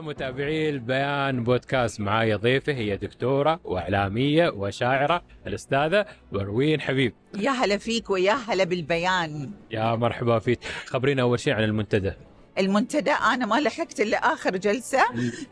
متابعي 0.00 0.70
البيان 0.70 1.44
بودكاست 1.44 2.00
معايا 2.00 2.36
ضيفة 2.36 2.72
هي 2.72 2.96
دكتورة 2.96 3.60
وإعلامية 3.64 4.48
وشاعرة 4.48 5.22
الأستاذة 5.46 6.06
مروين 6.32 6.80
حبيب. 6.80 7.12
يا 7.38 7.50
هلا 7.50 7.76
فيك 7.76 8.10
ويا 8.10 8.32
هلا 8.32 8.64
بالبيان. 8.64 9.50
يا 9.70 9.94
مرحبا 9.94 10.38
فيك. 10.38 10.58
خبرينا 10.86 11.22
أول 11.22 11.40
شيء 11.40 11.54
عن 11.54 11.64
المنتدى. 11.64 12.12
المنتدى. 12.58 13.12
أنا 13.12 13.46
ما 13.46 13.60
لحقت 13.60 14.00
إلا 14.00 14.32
آخر 14.32 14.56
جلسة. 14.56 15.04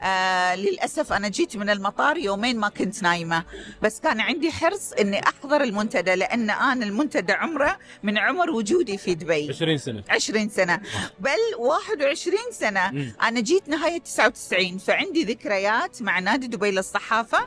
آه 0.03 0.55
للأسف 0.55 1.13
أنا 1.13 1.29
جيت 1.29 1.57
من 1.57 1.71
المطار 1.71 2.17
يومين 2.17 2.59
ما 2.59 2.69
كنت 2.69 3.03
نايمة. 3.03 3.45
بس 3.83 4.01
كان 4.01 4.21
عندي 4.21 4.51
حرص 4.53 4.93
إني 4.93 5.21
أحضر 5.23 5.63
المنتدى 5.63 6.15
لأن 6.15 6.51
أنا 6.51 6.85
المنتدى 6.87 7.33
عمرة 7.33 7.79
من 8.03 8.19
عمر 8.19 8.51
وجودي 8.51 8.99
في 8.99 9.15
دبي. 9.15 9.49
20 9.49 9.79
سنة. 9.79 10.03
20 10.11 10.49
سنة. 10.49 10.81
بل 11.21 11.31
21 11.59 12.39
سنة. 12.53 12.91
مم. 12.91 13.13
أنا 13.23 13.41
جيت 13.41 13.69
نهاية 13.69 13.99
99 14.01 14.79
فعندي 14.79 15.25
ذكريات 15.25 16.03
مع 16.03 16.19
نادي 16.19 16.47
دبي 16.47 16.71
للصحافة 16.71 17.39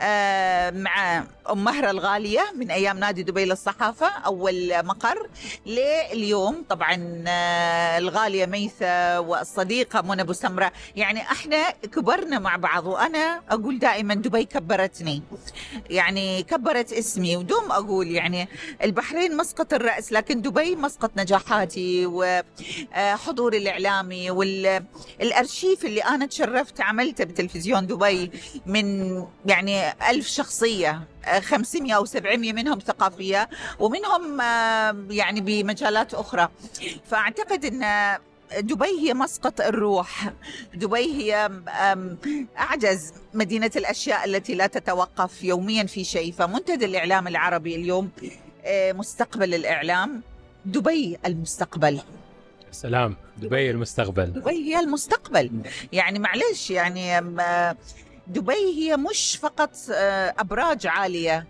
آه 0.00 0.70
مع 0.70 1.24
ام 1.50 1.64
مهره 1.64 1.90
الغالية 1.90 2.44
من 2.56 2.70
أيام 2.70 2.98
نادي 2.98 3.22
دبي 3.22 3.44
للصحافة 3.44 4.06
أول 4.06 4.72
مقر. 4.84 5.28
لليوم 5.66 6.64
طبعا 6.68 7.24
آه 7.28 7.98
الغالية 7.98 8.46
ميثه 8.46 8.89
والصديقة 9.18 10.02
منى 10.02 10.22
أبو 10.22 10.32
سمرة. 10.32 10.72
يعني 10.96 11.20
إحنا 11.20 11.70
كبرنا 11.70 12.38
مع 12.38 12.56
بعض 12.56 12.86
وأنا 12.86 13.42
أقول 13.50 13.78
دائما 13.78 14.14
دبي 14.14 14.44
كبرتني. 14.44 15.22
يعني 15.90 16.42
كبرت 16.42 16.92
اسمي 16.92 17.36
ودوم 17.36 17.72
أقول 17.72 18.06
يعني 18.10 18.48
البحرين 18.84 19.36
مسقط 19.36 19.74
الرأس 19.74 20.12
لكن 20.12 20.42
دبي 20.42 20.76
مسقط 20.76 21.10
نجاحاتي 21.16 22.06
وحضوري 22.06 23.58
الإعلامي 23.58 24.30
والارشيف 24.30 25.84
اللي 25.84 26.00
أنا 26.00 26.26
تشرفت 26.26 26.80
عملته 26.80 27.24
بتلفزيون 27.24 27.86
دبي 27.86 28.30
من 28.66 29.16
يعني 29.46 29.90
ألف 30.10 30.26
شخصية 30.28 31.02
آه، 31.24 31.40
500 31.40 31.92
أو 31.92 32.04
700 32.04 32.52
منهم 32.52 32.78
ثقافية 32.78 33.48
ومنهم 33.78 34.40
آه، 34.40 34.96
يعني 35.10 35.40
بمجالات 35.40 36.14
أخرى. 36.14 36.48
فأعتقد 37.10 37.64
إن 37.64 37.82
دبي 38.58 39.00
هي 39.00 39.14
مسقط 39.14 39.60
الروح. 39.60 40.32
دبي 40.74 40.96
هي 41.22 41.50
أعجز 42.58 43.12
مدينة 43.34 43.70
الأشياء 43.76 44.24
التي 44.24 44.54
لا 44.54 44.66
تتوقف 44.66 45.44
يوميا 45.44 45.84
في 45.84 46.04
شيء 46.04 46.32
فمنتدى 46.32 46.84
الإعلام 46.84 47.28
العربي 47.28 47.74
اليوم 47.74 48.10
آه، 48.64 48.92
مستقبل 48.92 49.54
الإعلام. 49.54 50.22
دبي 50.64 51.18
المستقبل. 51.26 52.00
سلام. 52.72 53.16
دبي 53.38 53.70
المستقبل. 53.70 54.26
دبي 54.32 54.50
هي 54.50 54.80
المستقبل. 54.80 55.50
يعني 55.92 56.18
معلش 56.18 56.70
يعني 56.70 57.18
آه، 57.18 57.76
دبي 58.26 58.52
هي 58.76 58.96
مش 58.96 59.36
فقط 59.42 59.70
آه، 59.92 60.34
أبراج 60.38 60.86
عالية. 60.86 61.46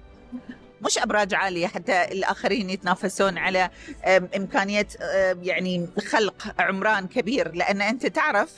مش 0.82 0.98
أبراج 0.98 1.34
عالية 1.34 1.66
حتى 1.66 2.04
الآخرين 2.04 2.70
يتنافسون 2.70 3.38
على 3.38 3.70
إمكانية 4.36 4.86
يعني 5.42 5.88
خلق 6.06 6.54
عمران 6.58 7.06
كبير. 7.06 7.52
لأن 7.54 7.82
أنت 7.82 8.06
تعرف 8.06 8.50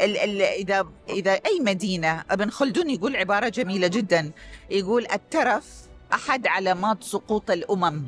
ال 0.00 0.16
ال 0.16 0.42
إذا 0.42 0.86
إذا 1.08 1.32
أي 1.32 1.60
مدينة 1.60 2.24
ابن 2.30 2.50
خلدون 2.50 2.90
يقول 2.90 3.16
عبارة 3.16 3.48
جميلة 3.48 3.86
جدا 3.86 4.30
يقول 4.70 5.06
الترف 5.12 5.64
أحد 6.12 6.46
علامات 6.46 7.04
سقوط 7.04 7.50
الأمم. 7.50 8.02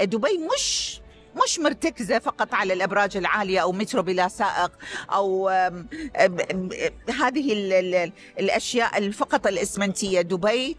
دبي 0.00 0.38
مش 0.54 1.00
مش 1.44 1.58
مرتكزة 1.58 2.18
فقط 2.18 2.54
على 2.54 2.72
الأبراج 2.72 3.16
العالية 3.16 3.58
أو 3.60 3.72
مترو 3.72 4.02
بلا 4.02 4.28
سائق 4.28 4.72
أو 5.12 5.48
هذه 7.08 7.52
ال 7.52 7.72
ال 7.72 8.12
الأشياء 8.40 9.10
فقط 9.10 9.46
الإسمنتية. 9.46 10.20
دبي 10.20 10.76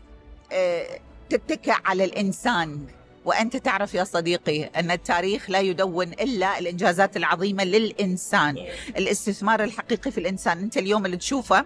آه، 0.52 1.00
تتكئ 1.30 1.74
على 1.86 2.04
الإنسان. 2.04 2.80
وأنت 3.26 3.58
تعرف 3.58 3.94
يا 3.94 4.04
صديقي 4.04 4.64
أن 4.64 4.92
التاريخ 4.92 5.50
لا 5.50 5.60
يدون 5.60 6.08
إلا 6.08 6.60
الإنجازات 6.60 7.18
العظيمة 7.18 7.64
للإنسان. 7.64 8.58
الاستثمار 8.98 9.64
الحقيقي 9.64 10.12
في 10.12 10.18
الإنسان. 10.18 10.60
أنت 10.60 10.78
اليوم 10.78 11.06
اللي 11.06 11.18
تشوفه 11.18 11.66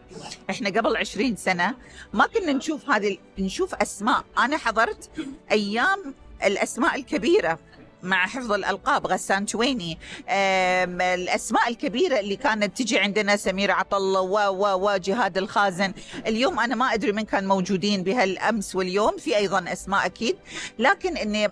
إحنا 0.50 0.70
قبل 0.70 0.98
عشرين 0.98 1.36
سنة 1.36 1.76
ما 2.14 2.28
كنا 2.28 2.54
نشوف 2.54 2.90
هذه 2.90 3.18
نشوف 3.40 3.76
أسماء. 3.76 4.24
أنا 4.38 4.58
حضرت 4.58 5.10
أيام 5.52 6.14
الأسماء 6.44 6.96
الكبيرة. 6.96 7.60
مع 8.04 8.28
حفظ 8.28 8.52
الألقاب 8.52 9.08
غسان 9.08 9.46
تويني. 9.46 9.98
آم، 10.30 11.02
الأسماء 11.02 11.70
الكبيرة 11.70 12.20
اللي 12.20 12.36
كانت 12.36 12.78
تجي 12.78 13.00
عندنا 13.00 13.36
سميرة 13.36 13.74
عطلة 13.74 14.22
و 14.22 14.38
و 14.38 14.86
و 14.90 14.98
جهاد 14.98 15.38
الخازن. 15.38 15.94
اليوم 16.28 16.60
أنا 16.60 16.76
ما 16.76 16.94
أدري 16.94 17.12
من 17.12 17.22
كان 17.24 17.48
موجودين 17.48 18.04
بهالأمس 18.04 18.76
واليوم 18.76 19.18
في 19.18 19.38
أيضا 19.38 19.66
أسماء 19.74 20.06
أكيد. 20.06 20.36
لكن 20.80 21.18
أني 21.18 21.48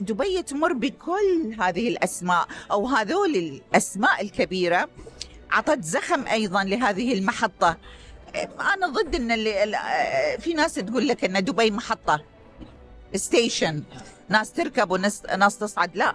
دبي 0.00 0.42
تمر 0.42 0.72
بكل 0.72 1.56
هذه 1.60 1.88
الأسماء 1.88 2.46
أو 2.70 2.86
هذول 2.86 3.36
الأسماء 3.36 4.22
الكبيرة 4.22 4.88
عطت 5.50 5.82
زخم 5.84 6.26
أيضا 6.26 6.64
لهذه 6.64 7.12
المحطة. 7.14 7.76
أنا 8.74 8.86
ضد 8.88 9.14
أن 9.14 9.32
اللي 9.32 9.64
ال- 9.64 10.40
في 10.40 10.54
ناس 10.54 10.74
تقول 10.74 11.08
لك 11.08 11.24
أن 11.24 11.44
دبي 11.44 11.70
محطة 11.70 12.22
station 13.14 13.82
ناس 14.28 14.52
تركب 14.52 14.90
وناس 14.90 15.22
ناس 15.38 15.58
تصعد. 15.58 15.96
لا. 15.96 16.14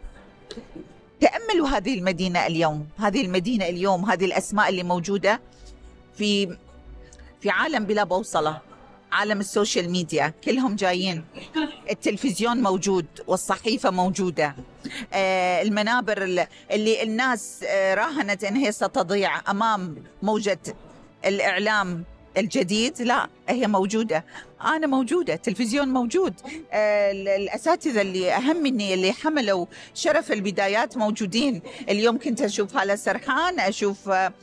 تأملوا 1.21 1.67
هذه 1.67 1.93
المدينة 1.99 2.45
اليوم. 2.47 2.87
هذه 2.97 3.21
المدينة 3.25 3.65
اليوم 3.65 4.05
هذه 4.05 4.25
الأسماء 4.25 4.69
اللي 4.69 4.83
موجودة 4.83 5.41
في 6.17 6.57
في 7.41 7.49
عالم 7.49 7.85
بلا 7.85 8.03
بوصلة. 8.03 8.61
عالم 9.11 9.39
ال 9.39 9.46
social 9.46 9.89
media. 9.91 10.33
كلهم 10.43 10.75
جايين. 10.75 11.25
التلفزيون 11.89 12.57
موجود 12.61 13.05
والصحيفة 13.27 13.89
موجودة. 13.89 14.55
آه، 15.13 15.61
المنابر 15.61 16.23
اللي- 16.71 17.03
الناس 17.03 17.63
آه، 17.67 17.93
راهنت 17.93 18.43
أنها 18.43 18.71
ستضيع 18.71 19.51
أمام 19.51 20.03
موجة 20.21 20.59
الإعلام. 21.25 22.03
الجديد 22.37 23.01
لا 23.01 23.27
هي 23.49 23.67
موجودة. 23.67 24.23
أنا 24.65 24.87
موجودة 24.87 25.33
التلفزيون 25.33 25.87
موجود. 25.87 26.33
آه، 26.71 27.11
ال- 27.11 27.27
الأساتذة 27.27 28.01
اللي 28.01 28.31
أهم 28.33 28.57
مني 28.63 28.93
اللي 28.93 29.11
حملوا 29.11 29.65
شرف 29.93 30.31
البدايات 30.31 30.97
موجودين. 30.97 31.61
اليوم 31.89 32.17
كنت 32.19 32.41
أشوف 32.41 32.75
هالة 32.77 32.95
سرحان 32.95 33.59
أشوف 33.59 34.09
آه، 34.09 34.33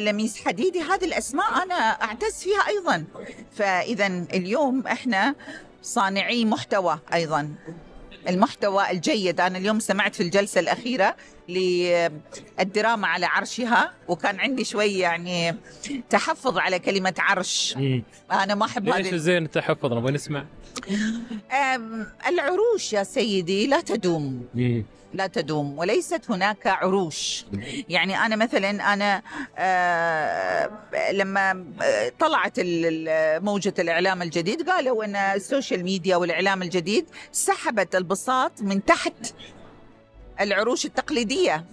لميس 0.00 0.36
حديدي. 0.44 0.80
هذه 0.80 1.04
الأسماء 1.04 1.62
أنا 1.62 1.74
أعتز 1.74 2.34
فيها 2.34 2.68
أيضا. 2.68 3.04
فإذا 3.56 4.06
اليوم 4.06 4.86
إحنا 4.86 5.34
صانعي 5.82 6.44
محتوى 6.44 6.98
أيضا. 7.14 7.54
المحتوى 8.28 8.90
الجيد. 8.90 9.40
أنا 9.40 9.58
اليوم 9.58 9.80
سمعت 9.80 10.14
في 10.14 10.22
الجلسة 10.22 10.60
الأخيرة 10.60 11.16
للدراما 11.48 13.06
على 13.06 13.26
عرشها 13.26 13.92
وكان 14.08 14.40
عندي 14.40 14.64
شوي 14.64 14.98
يعني 14.98 15.56
تحفظ 16.10 16.58
على 16.58 16.78
كلمة 16.78 17.14
عرش. 17.18 17.76
أنا 18.32 18.54
ما 18.54 18.64
أحب 18.64 18.88
ليش 18.88 19.14
زين 19.14 19.44
التحفظ؟ 19.44 19.92
نبغى 19.92 20.12
نسمع. 20.12 20.44
العروش 22.28 22.92
يا 22.92 23.02
سيدي 23.02 23.66
لا 23.66 23.80
تدوم. 23.80 24.46
لا 25.14 25.26
تدوم 25.26 25.78
وليست 25.78 26.30
هناك 26.30 26.66
عروش. 26.66 27.44
يعني 27.88 28.18
أنا 28.18 28.36
مثلا 28.36 28.92
أنا 28.92 29.22
آه، 29.58 30.70
لما 31.12 31.64
آه، 31.82 32.12
طلعت 32.18 32.52
موجة 33.44 33.74
الإعلام 33.78 34.22
الجديد 34.22 34.70
قالوا 34.70 35.04
أن 35.04 35.16
السوشيال 35.16 35.84
ميديا 35.84 36.16
والإعلام 36.16 36.62
الجديد 36.62 37.06
سحبت 37.32 37.96
البساط 37.96 38.52
من 38.62 38.84
تحت 38.84 39.34
العروش 40.40 40.84
التقليدية. 40.86 41.64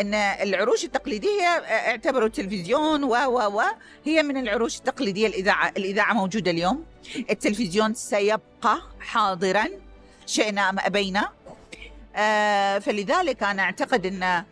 إن 0.00 0.14
العروش 0.14 0.84
التقليدية 0.84 1.46
اعتبروا 1.68 2.26
التلفزيون 2.26 3.04
و 3.04 3.08
و 3.14 3.58
و 3.58 3.62
هي 4.04 4.22
من 4.22 4.36
العروش 4.36 4.78
التقليدية 4.78 5.26
الإذاعة 5.26 5.72
الإذاعة 5.76 6.12
موجودة 6.12 6.50
اليوم. 6.50 6.84
التلفزيون 7.30 7.94
سيبقى 7.94 8.78
حاضرا. 9.00 9.64
شئنا 10.26 10.70
أم 10.70 10.78
أبينا. 10.78 11.20
آه، 11.20 11.45
فلذلك 12.80 13.42
أنا 13.42 13.62
أعتقد 13.62 14.06
أن 14.06 14.44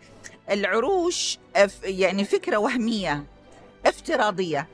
العروش 0.50 1.38
يعني 1.84 2.24
فكرة 2.24 2.56
وهمية 2.56 3.24
افتراضية. 3.86 4.68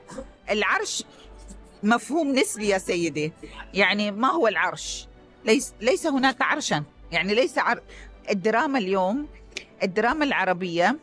العرش 0.49 1.03
مفهوم 1.83 2.31
نسبي 2.31 2.67
يا 2.67 2.77
سيدي. 2.77 3.33
يعني 3.73 4.11
ما 4.11 4.31
هو 4.31 4.47
العرش؟ 4.47 5.07
ليس 5.45 5.73
ليس 5.81 6.07
هناك 6.07 6.41
عرشا. 6.41 6.83
يعني 7.11 7.35
ليس 7.35 7.57
عر... 7.57 7.81
الدراما 8.29 8.79
اليوم 8.79 9.27
الدراما 9.83 10.25
العربية 10.25 10.99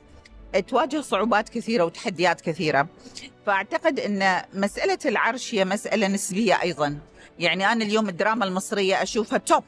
تواجه 0.68 1.00
صعوبات 1.00 1.48
كثيرة 1.48 1.84
وتحديات 1.84 2.40
كثيرة. 2.40 2.88
فأعتقد 3.46 4.00
أن 4.00 4.42
مسألة 4.54 4.98
العرش 5.04 5.54
هي 5.54 5.64
مسألة 5.64 6.08
نسبية 6.08 6.62
أيضا. 6.62 6.98
يعني 7.38 7.72
أنا 7.72 7.84
اليوم 7.84 8.08
الدراما 8.08 8.44
المصرية 8.44 9.02
أشوفها 9.02 9.38
توب 9.38 9.64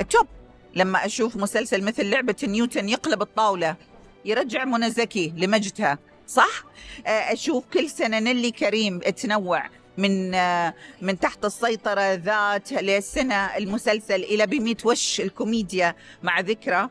ال 0.00 0.06
top 0.06 0.26
لما 0.74 1.06
أشوف 1.06 1.36
مسلسل 1.36 1.84
مثل 1.84 2.10
لعبة 2.10 2.36
نيوتن 2.44 2.88
يقلب 2.88 3.22
الطاولة 3.22 3.76
يرجع 4.24 4.64
منى 4.64 4.90
زكي 4.90 5.32
لمجدها 5.36 5.98
صح؟ 6.26 6.64
آه، 7.06 7.10
أشوف 7.10 7.64
كل 7.72 7.90
سنة 7.90 8.18
نيلي 8.18 8.50
كريم 8.50 8.98
تنوع 8.98 9.68
من 9.98 10.34
آه، 10.34 10.74
من 11.02 11.20
تحت 11.20 11.44
السيطرة 11.44 12.14
ذات 12.14 12.72
للسنه 12.72 13.34
المسلسل 13.34 14.14
إلى 14.24 14.46
بميت 14.46 14.86
وش 14.86 15.20
الكوميديا 15.20 15.94
مع 16.22 16.40
ذكرى 16.40 16.88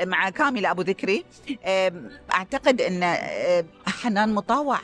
مع 0.00 0.30
كامل 0.30 0.66
أبو 0.66 0.82
ذكري. 0.82 1.24
آم، 1.64 2.10
أعتقد 2.34 2.80
إن 2.80 3.02
آه، 3.02 3.64
حنان 3.86 4.34
مطاوع. 4.34 4.78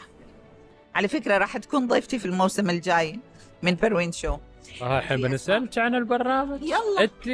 على 0.95 1.09
فكرة 1.09 1.39
راح 1.39 1.57
تكون 1.57 1.87
ضيفتي 1.87 2.19
في 2.19 2.25
الموسم 2.27 2.71
الجاي 2.71 3.21
من 3.63 3.75
بروين 3.75 4.13
شو 4.13 4.37
آه، 4.83 4.99
الحين 4.99 5.21
بنسالك 5.21 5.79
عن 5.79 5.95
البرنامج؟ 5.95 6.63
يلا. 6.63 7.01
أنت 7.01 7.29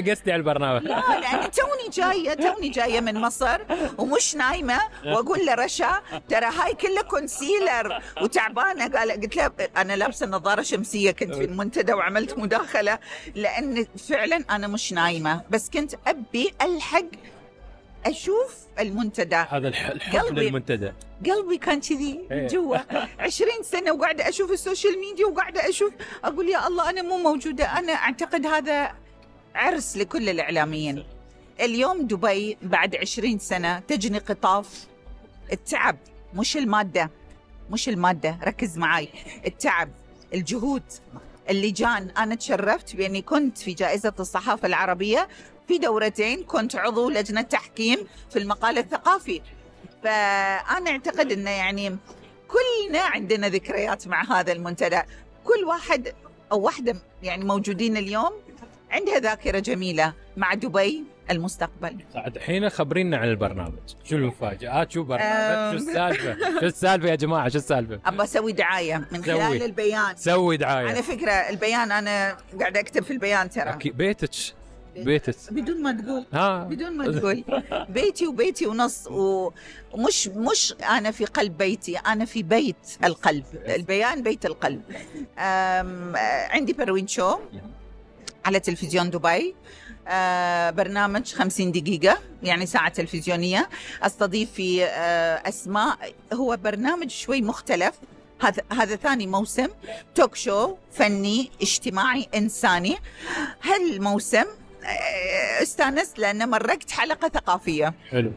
دقستي 0.00 0.32
على 0.32 0.40
البرنامج. 0.40 0.82
لا 0.82 1.02
لاني 1.20 1.48
توني 1.48 1.88
جاية 1.92 2.34
توني 2.34 2.68
جاية 2.68 3.00
من 3.00 3.14
مصر 3.20 3.60
ومش 3.98 4.34
نايمة 4.36 4.78
وأقول 5.06 5.46
لرشا 5.46 6.02
ترى 6.28 6.46
هاي 6.46 6.74
كلها 6.74 7.02
concealer 7.02 8.02
وتعبانة. 8.22 8.88
قال 8.88 9.10
قلت 9.10 9.36
له 9.36 9.50
أنا 9.76 9.92
لابسة 9.96 10.26
نظارة 10.26 10.62
شمسية 10.62 11.10
كنت 11.10 11.34
في 11.34 11.44
المنتدى 11.44 11.92
وعملت 11.92 12.38
مداخلة 12.38 12.98
لأن 13.34 13.86
فعلا 14.08 14.44
أنا 14.50 14.66
مش 14.66 14.92
نايمة. 14.92 15.40
بس 15.50 15.70
كنت 15.70 15.94
أبي 16.06 16.54
ألحق 16.62 17.04
أشوف 18.06 18.56
المنتدى. 18.80 19.36
هذا 19.36 19.68
الح- 19.68 19.86
الحب 19.90 20.18
قلبي. 20.18 20.40
للمنتدى. 20.40 20.92
قلبي 21.26 21.58
كان 21.58 21.80
كذي 21.80 22.20
إيه. 22.30 22.40
من 22.42 22.46
جوا. 22.46 22.76
20 23.22 23.50
سنة 23.62 23.92
وقاعده 23.92 24.28
أشوف 24.28 24.50
ال 24.50 24.57
social 24.57 24.98
media 24.98 25.26
وقاعده 25.26 25.68
أشوف 25.68 25.92
أقول 26.24 26.48
يا 26.48 26.66
الله 26.66 26.90
أنا 26.90 27.02
مو 27.02 27.16
موجودة. 27.18 27.64
أنا 27.78 27.92
أعتقد 27.92 28.46
هذا 28.46 28.92
عرس 29.54 29.96
لكل 29.96 30.28
الإعلاميين. 30.28 31.04
اليوم 31.60 32.06
دبي 32.06 32.56
بعد 32.62 32.96
20 32.96 33.38
سنة 33.38 33.78
تجني 33.78 34.18
قطاف. 34.18 34.86
التعب 35.52 35.96
مش 36.34 36.56
المادة. 36.56 37.10
مش 37.70 37.88
المادة. 37.88 38.38
ركز 38.44 38.78
معاي. 38.78 39.08
التعب 39.46 39.88
الجهود 40.34 40.82
اللجان. 41.50 42.10
أنا 42.10 42.34
تشرفت 42.34 42.96
بأني 42.96 43.22
كنت 43.22 43.58
في 43.58 43.72
جائزة 43.72 44.12
الصحافة 44.20 44.66
العربية 44.68 45.28
في 45.72 45.78
دورتين 45.78 46.44
كنت 46.44 46.76
عضو 46.76 47.10
لجنة 47.10 47.42
تحكيم 47.42 47.98
في 48.30 48.38
المقال 48.38 48.78
الثقافي. 48.78 49.40
فأنا 50.02 50.90
أعتقد 50.90 51.32
انه 51.32 51.50
يعني 51.50 51.96
كلنا 52.48 53.00
عندنا 53.00 53.48
ذكريات 53.48 54.08
مع 54.08 54.24
هذا 54.24 54.52
المنتدى. 54.52 55.00
كل 55.44 55.64
واحد 55.64 56.14
أو 56.52 56.60
واحدة 56.60 56.96
يعني 57.22 57.44
موجودين 57.44 57.96
اليوم 57.96 58.32
عندها 58.90 59.18
ذاكرة 59.18 59.58
جميلة 59.58 60.12
مع 60.36 60.54
دبي 60.54 61.04
المستقبل. 61.30 61.96
الحين 62.16 62.70
خبرينا 62.70 63.16
عن 63.16 63.28
البرنامج. 63.28 63.94
شو 64.04 64.16
المفاجآت 64.16 64.92
شو 64.92 65.02
برنامج. 65.02 65.78
شو 65.78 65.88
السالفة؟ 65.88 66.60
شو 66.60 66.66
السالفة 66.66 67.08
يا 67.08 67.14
جماعة؟ 67.14 67.48
شو 67.48 67.58
السالفة؟ 67.58 68.00
ابى 68.06 68.22
أسوي 68.22 68.52
دعاية 68.52 69.08
من 69.12 69.22
سوي. 69.22 69.34
خلال 69.34 69.62
البيان. 69.62 70.16
سوي 70.16 70.56
دعاية. 70.56 70.88
على 70.88 71.02
فكرة 71.02 71.32
البيان 71.32 71.92
أنا 71.92 72.36
قاعدة 72.60 72.80
أكتب 72.80 73.02
في 73.02 73.12
البيان 73.12 73.50
ترى. 73.50 73.78
بيتك. 73.84 74.30
بيتك. 74.96 75.34
بدون 75.50 75.82
ما 75.82 75.92
تقول. 75.92 76.24
ها. 76.32 76.64
بدون 76.64 76.96
ما 76.96 77.18
تقول. 77.18 77.44
بيتي 77.94 78.26
وبيتي 78.26 78.66
ونص 78.66 79.06
ومش 79.10 80.28
مش 80.28 80.74
أنا 80.90 81.10
في 81.10 81.24
قلب 81.24 81.58
بيتي 81.58 81.96
أنا 81.96 82.24
في 82.24 82.42
بيت 82.42 82.76
القلب. 83.04 83.44
البيان 83.54 84.22
بيت 84.22 84.46
القلب. 84.46 84.82
عندي 86.50 86.72
بروين 86.72 87.06
شو 87.06 87.38
على 88.44 88.60
تلفزيون 88.60 89.10
دبي. 89.10 89.54
آه، 90.08 90.70
برنامج 90.70 91.32
50 91.32 91.72
دقيقة 91.72 92.18
يعني 92.42 92.66
ساعة 92.66 92.88
تلفزيونية. 92.88 93.68
أستضيف 94.02 94.52
في 94.52 94.84
آه، 94.84 95.48
أسماء. 95.48 96.14
هو 96.32 96.56
برنامج 96.56 97.10
شوي 97.10 97.42
مختلف. 97.42 97.94
هذا 98.40 98.62
هذا 98.72 98.96
ثاني 98.96 99.26
موسم. 99.26 99.68
توك 100.14 100.34
شو 100.34 100.76
فني 100.92 101.50
اجتماعي 101.62 102.28
إنساني. 102.34 102.96
هالموسم 103.62 104.44
استانست 105.62 106.18
لأن 106.18 106.48
مرقت 106.48 106.90
حلقة 106.90 107.28
ثقافية. 107.28 107.94
حلو. 108.10 108.32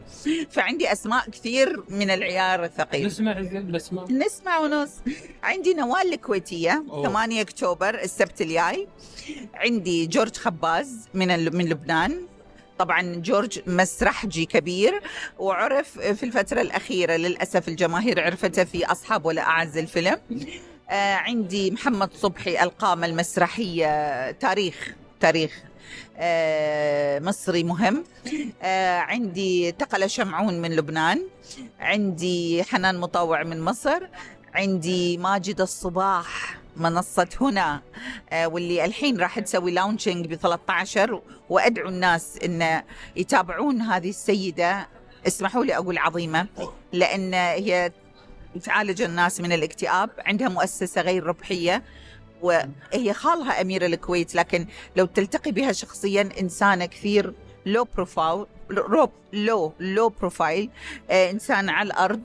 فعندي 0.50 0.92
أسماء 0.92 1.30
كثير 1.30 1.82
من 1.88 2.10
العيار 2.10 2.64
الثقيل. 2.64 3.06
نسمع 3.06 3.40
نسمع 3.40 4.04
نسمع 4.10 4.58
ونص. 4.58 4.90
عندي 5.42 5.74
نوال 5.74 6.12
الكويتية 6.12 6.84
أوه. 6.90 7.02
8 7.08 7.40
أكتوبر 7.42 7.94
السبت 7.94 8.40
الجاي 8.40 8.88
عندي 9.54 10.06
جورج 10.06 10.36
خباز 10.36 11.08
من 11.14 11.30
ال- 11.30 11.56
من 11.56 11.64
لبنان. 11.68 12.26
طبعا 12.78 13.02
جورج 13.02 13.60
مسرحجي 13.66 14.46
كبير. 14.46 15.02
وعرف 15.38 15.98
في 15.98 16.22
الفترة 16.22 16.60
الأخيرة 16.60 17.12
للأسف 17.16 17.68
الجماهير 17.68 18.20
عرفته 18.24 18.64
في 18.64 18.86
أصحاب 18.86 19.24
ولا 19.26 19.42
أعز 19.42 19.78
الفيلم. 19.78 20.18
آه 20.90 21.14
عندي 21.14 21.70
محمد 21.70 22.14
صبحي 22.14 22.62
القامة 22.62 23.06
المسرحية 23.06 24.30
تاريخ 24.30 24.94
تاريخ 25.20 25.62
مصري 27.20 27.62
مهم. 27.64 28.04
آه 28.62 28.98
عندي 28.98 29.72
تقلة 29.72 30.06
شمعون 30.06 30.62
من 30.62 30.76
لبنان. 30.76 31.22
عندي 31.80 32.64
حنان 32.64 32.98
مطوع 32.98 33.42
من 33.42 33.60
مصر. 33.62 34.02
عندي 34.54 35.18
ماجد 35.18 35.60
الصباح 35.60 36.58
منصة 36.76 37.28
هنا. 37.40 37.82
آه، 38.30 38.46
واللي 38.48 38.84
الحين 38.84 39.20
راح 39.20 39.38
تسوي 39.38 39.70
لاونشنج 39.70 40.26
ب 40.26 40.34
13 40.34 41.22
وأدعو 41.50 41.88
الناس 41.88 42.38
إن 42.44 42.82
يتابعون 43.16 43.80
هذه 43.80 44.08
السيدة. 44.08 44.88
اسمحوا 45.26 45.64
لي 45.64 45.76
أقول 45.76 45.98
عظيمة 45.98 46.46
لأن 46.92 47.34
هي 47.34 47.92
تعالج 48.64 49.02
الناس 49.02 49.40
من 49.40 49.52
الاكتئاب. 49.52 50.10
عندها 50.26 50.48
مؤسسة 50.48 51.00
غير 51.00 51.24
ربحية. 51.24 51.82
وهي 52.42 53.12
خالها 53.12 53.60
أمير 53.60 53.86
الكويت 53.86 54.34
لكن 54.34 54.66
لو 54.96 55.06
تلتقي 55.06 55.50
بها 55.50 55.72
شخصيا 55.72 56.28
إنسانة 56.40 56.86
كثير 56.86 57.34
low 57.66 57.86
profile 57.94 58.46
low 58.70 59.10
low 59.32 59.72
low 59.80 60.08
profile 60.08 60.70
إنسان 61.10 61.68
على 61.68 61.86
الأرض. 61.86 62.22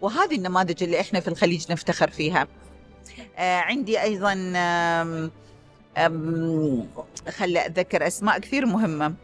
وهذه 0.00 0.34
النماذج 0.34 0.82
اللي 0.82 1.00
إحنا 1.00 1.20
في 1.20 1.28
الخليج 1.28 1.72
نفتخر 1.72 2.10
فيها. 2.10 2.48
آه، 3.38 3.58
عندي 3.60 4.02
أيضا 4.02 4.34
خل 7.28 7.56
أتذكر 7.56 8.06
أسماء 8.06 8.38
كثير 8.38 8.66
مهمة. 8.66 9.14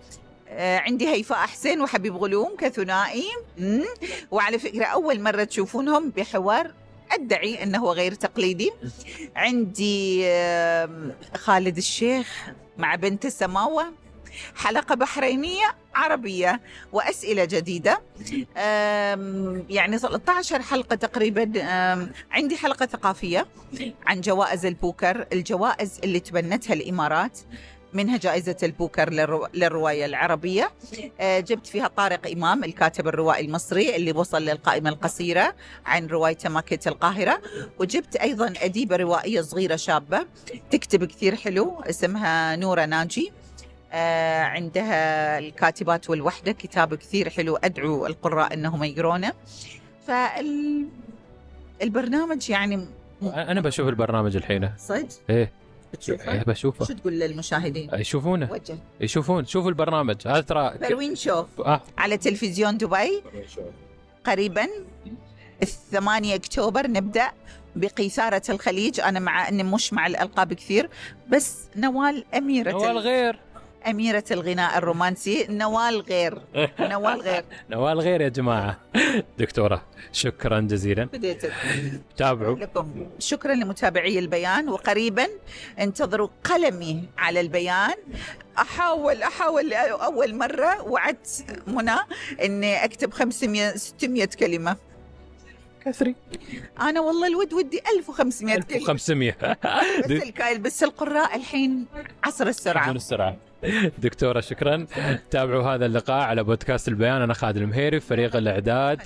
آه، 0.49 0.79
عندي 0.79 1.09
هيفاء 1.09 1.39
حسين 1.39 1.81
وحبيب 1.81 2.17
غلوم 2.17 2.57
كثنائي. 2.57 3.25
وعلى 4.31 4.59
فكرة 4.59 4.85
أول 4.85 5.21
مرة 5.21 5.45
تشوفونهم 5.45 6.11
بحوار 6.11 6.71
أدعي 7.13 7.63
أنه 7.63 7.93
غير 7.93 8.15
تقليدي. 8.15 8.71
عندي 9.37 10.23
خالد 11.37 11.77
الشيخ 11.77 12.51
مع 12.79 12.95
بنت 12.95 13.25
السماوة 13.25 13.93
حلقة 14.57 14.95
بحرينية 14.95 15.77
عربية 15.95 16.61
وأسئلة 16.93 17.45
جديدة. 17.45 18.03
يعني 19.69 19.99
13 19.99 20.63
حلقة 20.63 20.97
تقريبا 20.97 21.53
عندي 22.31 22.57
حلقة 22.57 22.87
ثقافية 22.87 23.47
عن 24.07 24.21
جوائز 24.21 24.67
البوكر 24.67 25.27
الجوائز 25.33 26.01
اللي 26.05 26.21
تبنتها 26.21 26.75
الإمارات. 26.75 27.39
منها 27.93 28.17
جائزة 28.17 28.57
البوكر 28.63 29.11
للرو... 29.11 29.49
للرواية 29.55 30.07
العربية. 30.07 30.71
آه، 31.21 31.41
جبت 31.41 31.67
فيها 31.67 31.89
طارق 31.89 32.31
إمام 32.31 32.65
الكاتب 32.65 33.09
الروائي 33.09 33.45
المصري 33.47 33.97
اللي 33.97 34.13
وصل 34.13 34.43
للقائمة 34.43 34.91
القصيرة 34.91 35.55
عن 35.87 36.07
روايته 36.07 36.49
ماكيت 36.49 36.87
القاهرة. 36.87 37.41
وجبت 37.79 38.17
أيضا 38.17 38.53
أديبة 38.63 38.97
روائية 38.97 39.41
صغيرة 39.41 39.77
شابة 39.77 40.27
تكتب 40.71 41.05
كثير 41.05 41.37
حلو 41.37 41.81
اسمها 41.81 42.57
نورة 42.57 42.85
ناجي. 42.85 43.33
آه، 43.93 44.43
عندها 44.43 45.39
الكاتبات 45.39 46.11
والوحدة 46.11 46.53
كتاب 46.53 46.95
كثير 46.95 47.31
حلو 47.31 47.57
أدعو 47.57 48.07
القراء 48.07 48.55
أنهم 48.55 48.85
يقرونه. 48.85 49.33
فالبرنامج 51.81 52.51
يعني 52.51 52.87
أنا 53.23 53.61
بشوف 53.61 53.89
البرنامج 53.89 54.37
الحين. 54.37 54.71
صدق؟ 54.79 55.09
إيه، 55.31 55.53
بتشوفه 55.93 56.43
بشوفه 56.43 56.85
شو 56.85 56.93
تقول 56.95 57.13
للمشاهدين؟ 57.13 57.91
يشوفونه. 57.95 58.49
وجه. 58.53 58.79
يشوفون 59.01 59.47
شوفوا 59.47 59.69
البرنامج. 59.71 60.17
هذا 60.29 60.41
ترى 60.41 60.75
بروين 60.81 61.15
شو 61.15 61.45
آه. 61.59 61.81
على 61.99 62.17
تلفزيون 62.17 62.79
دبي. 62.79 63.23
قريبا. 64.25 64.67
الثمانية 65.63 66.35
أكتوبر 66.35 66.87
نبدأ 66.87 67.31
بقيثارة 67.77 68.43
الخليج. 68.49 69.01
أنا 69.01 69.21
مع 69.21 69.49
أني 69.49 69.63
مش 69.63 69.93
مع 69.93 70.07
الألقاب 70.07 70.53
كثير 70.53 70.89
بس 71.29 71.59
نوال 71.77 72.25
أميرة. 72.35 72.71
نوال 72.71 72.91
ال- 72.91 72.99
غير. 72.99 73.39
أميرة 73.87 74.25
الغناء 74.31 74.79
الرومانسي 74.79 75.47
نوال 75.51 76.01
غير. 76.01 76.43
نوال 76.81 77.21
غير. 77.21 77.45
نوال 77.71 78.01
غير 78.01 78.21
يا 78.21 78.29
جماعة. 78.29 78.81
دكتورة 79.39 79.83
شكرا 80.13 80.61
جزيلا. 80.61 81.05
بديت. 81.05 81.53
تابعوا. 82.17 82.57
لكم. 82.57 83.07
شكرا 83.19 83.55
لمتابعي 83.55 84.19
البيان. 84.19 84.69
وقريبا 84.69 85.27
انتظروا 85.79 86.29
قلمي 86.45 87.05
على 87.19 87.41
البيان. 87.41 87.95
أحاول 88.59 89.23
أحاول 89.23 89.73
أول 89.73 90.35
مرة 90.35 90.83
وعدت 90.83 91.45
منى 91.67 91.97
إني 92.45 92.85
أكتب 92.85 93.13
500 93.13 93.77
600 93.77 94.25
كلمة. 94.41 94.77
كثري 95.87 96.15
أنا 96.81 97.01
والله 97.01 97.27
الود 97.27 97.53
ودي 97.53 97.81
1500 97.97 98.55
كلمة. 98.61 98.77
1500 98.81 99.37
بس 100.05 100.11
الكايل 100.11 100.59
بس 100.59 100.83
القراء 100.83 101.37
الحين 101.37 101.87
عصر 102.25 102.47
السرعة. 102.47 102.85
بدون 102.85 102.97
السرعة. 102.97 103.37
دكتورة 103.99 104.41
شكرا. 104.41 104.87
تابعوا 105.31 105.75
هذا 105.75 105.87
اللقاء 105.87 106.23
على 106.23 106.45
بودكاست 106.45 106.89
البيان. 106.89 107.23
أنا 107.23 107.35
خالد 107.35 107.57
المهيري 107.57 108.01
فريق 108.01 108.37
الإعداد. 108.37 109.03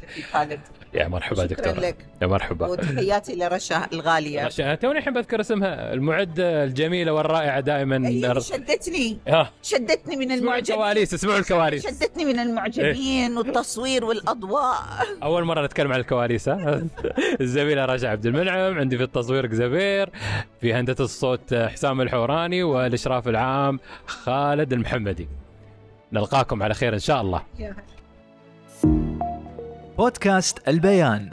يا 0.94 1.08
مرحبا 1.08 1.34
شكرا 1.34 1.46
دكتورة. 1.46 1.80
لك. 1.80 1.96
يا 2.22 2.26
مرحبا. 2.26 2.66
وتحياتي 2.66 3.36
لرشا 3.36 3.86
الغالية. 3.92 4.44
رشا 4.46 4.74
توني 4.74 4.98
الحين 4.98 5.12
بذكر 5.12 5.40
اسمها 5.40 5.92
المعدة 5.92 6.64
الجميلة 6.64 7.12
والرائعة 7.12 7.60
دائما 7.60 7.96
اللي 7.96 8.40
شدتني. 8.40 9.18
ها 9.28 9.50
شدتني 9.62 10.16
من 10.16 10.32
المعجبين. 10.32 10.74
الكواليس 10.74 11.14
اسمعوا 11.14 11.38
الكواليس. 11.38 11.86
شدتني 11.86 12.24
من 12.24 12.38
المعجبين 12.38 13.36
والتصوير 13.38 14.04
والأضواء. 14.04 14.78
أول 15.22 15.44
مرة 15.44 15.64
نتكلم 15.64 15.92
عن 15.92 16.00
الكواليس 16.00 16.50
الزميله 17.40 17.84
رشا 17.84 18.08
عبد 18.08 18.26
المنعم 18.26 18.78
عندي 18.78 18.96
في 18.96 19.02
التصوير 19.02 19.54
زبير 19.54 20.10
في 20.60 20.74
هندسة 20.74 21.04
الصوت 21.04 21.54
حسام 21.54 22.00
الحوراني 22.00 22.62
والإشراف 22.62 23.28
العام 23.28 23.80
خالد 24.06 24.72
المحمدي. 24.72 25.28
نلقاكم 26.12 26.62
على 26.62 26.74
خير 26.74 26.94
إن 26.94 26.98
شاء 26.98 27.20
الله. 27.20 27.42
بودكاست 29.98 30.68
البيان. 30.68 31.30